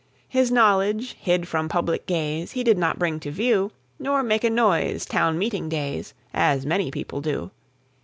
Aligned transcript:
His 0.27 0.49
knowledge, 0.51 1.13
hid 1.21 1.47
from 1.47 1.69
public 1.69 2.07
gaze, 2.07 2.53
He 2.53 2.63
did 2.63 2.75
not 2.75 2.97
bring 2.97 3.19
to 3.19 3.29
view, 3.29 3.71
Nor 3.99 4.23
make 4.23 4.43
a 4.43 4.49
noise 4.49 5.05
town 5.05 5.37
meeting 5.37 5.69
days, 5.69 6.15
As 6.33 6.65
many 6.65 6.89
people 6.89 7.21
do. 7.21 7.51